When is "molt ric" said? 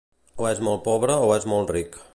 1.55-2.05